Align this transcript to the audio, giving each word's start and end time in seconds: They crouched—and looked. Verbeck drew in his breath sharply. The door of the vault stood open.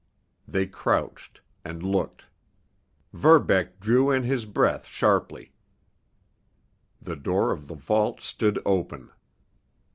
They 0.47 0.65
crouched—and 0.65 1.83
looked. 1.83 2.23
Verbeck 3.13 3.79
drew 3.79 4.09
in 4.09 4.23
his 4.23 4.47
breath 4.47 4.87
sharply. 4.87 5.53
The 6.99 7.15
door 7.15 7.51
of 7.51 7.67
the 7.67 7.75
vault 7.75 8.19
stood 8.19 8.59
open. 8.65 9.11